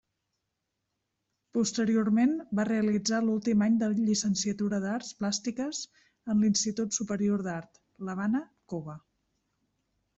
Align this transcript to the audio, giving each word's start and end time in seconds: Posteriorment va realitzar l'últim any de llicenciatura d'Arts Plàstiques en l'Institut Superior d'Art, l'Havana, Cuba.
Posteriorment 1.57 2.33
va 2.61 2.65
realitzar 2.69 3.19
l'últim 3.27 3.63
any 3.67 3.77
de 3.83 3.91
llicenciatura 4.07 4.81
d'Arts 4.87 5.13
Plàstiques 5.21 5.85
en 6.35 6.45
l'Institut 6.45 7.01
Superior 7.01 7.49
d'Art, 7.51 7.83
l'Havana, 8.09 8.47
Cuba. 8.75 9.03